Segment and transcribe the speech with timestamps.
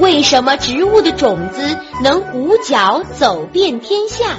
[0.00, 4.36] 为什么植物的种子能五脚走遍天下？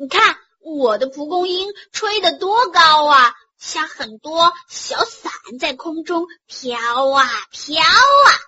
[0.00, 6.78] 你看我的蒲公英吹得多高啊，像很多小伞在空中飘
[7.10, 8.47] 啊飘啊。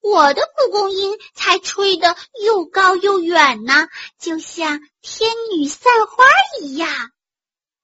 [0.00, 3.88] 我的蒲公英才吹得又高又远呢，
[4.18, 6.24] 就像天女散花
[6.62, 6.88] 一样。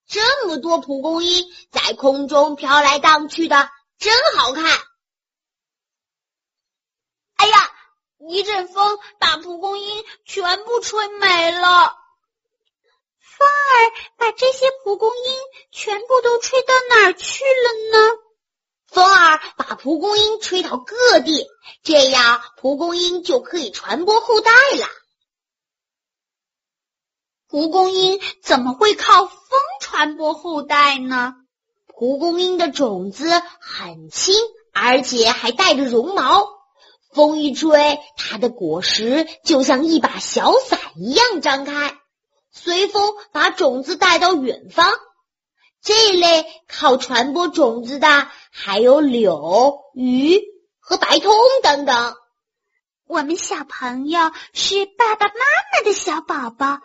[0.08, 4.64] 这么多蒲公英在空中飘来荡去的，真好看。
[7.36, 7.70] 哎呀，
[8.28, 11.96] 一阵风把蒲公英全部吹没了。
[13.20, 15.34] 风儿把这些蒲公英
[15.70, 18.19] 全部都吹到哪儿去了呢？
[18.86, 19.38] 风儿
[19.69, 21.45] 把蒲公英吹到各地，
[21.83, 24.87] 这样蒲公英就可以传播后代了。
[27.48, 29.36] 蒲公英怎么会靠风
[29.81, 31.34] 传播后代呢？
[31.86, 34.34] 蒲公英的种子很轻，
[34.73, 36.47] 而且还带着绒毛，
[37.12, 41.98] 风一吹，它的果实就像一把小伞一样张开。
[42.53, 44.92] 随风把种子带到远方。
[45.83, 50.40] 这类靠传播种子的还有柳、鱼
[50.80, 51.30] 和白桐
[51.62, 52.16] 等等。
[53.06, 56.80] 我们小朋友是爸爸妈妈的小宝宝，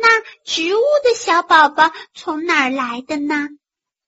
[0.00, 3.48] 那植物的小宝宝从哪儿来的呢？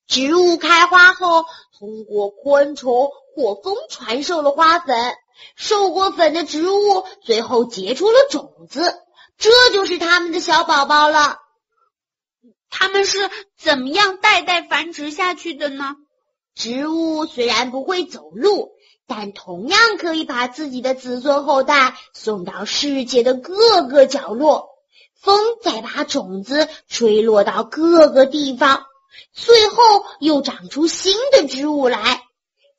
[0.06, 1.44] 植物开花后，
[1.78, 5.14] 通过昆虫或风传授了花粉，
[5.55, 8.94] 授过粉的植物最后结出了种子。
[9.36, 11.36] 这就是他们的小宝宝了。
[12.70, 15.94] 他们是怎么样代代繁殖下去的呢？
[16.55, 18.72] 植物虽然不会走路，
[19.06, 24.70] 但同样可以把自己的子孙后代送到世界的各个角落。
[25.14, 28.86] 风再把种子吹落到各个地方，
[29.33, 29.77] 最后
[30.19, 32.23] 又长出新的植物来，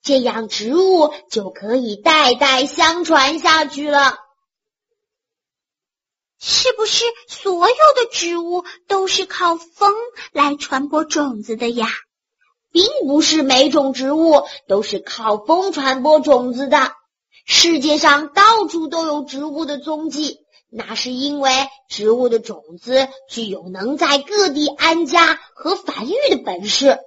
[0.01, 4.17] 这样植物就可以代代相传下去了。
[6.37, 9.93] 是不是所有的植物都是靠风
[10.33, 11.87] 来传播种子的呀？
[12.73, 16.91] 并不是每种植物都是靠风传播种子的。
[17.45, 20.39] 世界上到处都有植物的踪迹，
[20.69, 21.51] 那是因为
[21.89, 26.97] 植物的种子具有能在各地安家和繁育的本事。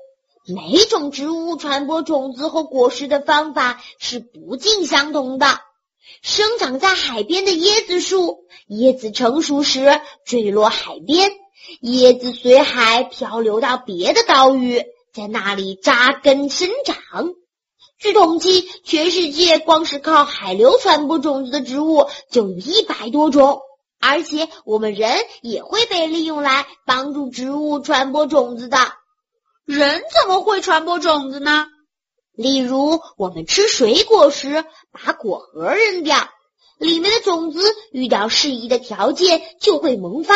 [0.49, 5.47] 每种植物传播种子和果实的方法是不尽相同的。
[6.23, 11.33] 生长在海边的椰子树，椰子成熟时坠落海边，
[11.83, 14.85] 椰子随海漂流到别的岛屿，
[15.17, 17.33] 在那里扎根生长。
[17.99, 23.63] 据统计，全世界光是靠海流传播种子的植物就有一百多种，
[23.99, 25.11] 而且我们人
[25.41, 28.77] 也会被利用来帮助植物传播种子的。
[29.65, 31.67] 人怎么会传播种子呢？
[32.35, 36.29] 例如，我们吃水果时，把果核扔掉，
[36.79, 40.35] 里面的种子遇到适宜的条件就会萌发，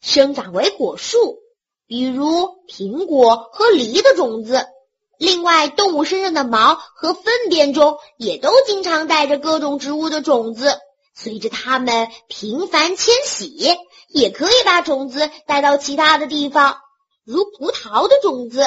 [0.00, 1.40] 生长为果树。
[1.90, 4.64] 比如苹果和梨的种子。
[5.18, 10.78] 另外，动物身上的毛和粪便中也都经常带着各种植物的种子，
[11.16, 13.76] 随着它们频繁迁徙，
[14.08, 16.76] 也可以把种子带到其他的地方，
[17.24, 18.62] 如葡萄的种子。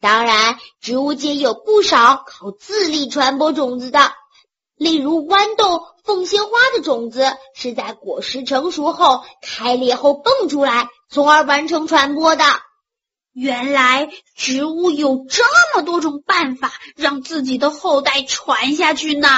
[0.00, 4.10] 当然，植物界有不少靠自力传播种子的，
[4.76, 7.24] 例如豌豆、凤仙花的种子
[7.54, 12.44] 是在果实成熟后开裂后蹦出来，从而完成传播的。
[13.32, 15.44] 原来，植物有这
[15.74, 19.28] 么多种办法让自己的后代传下去呢。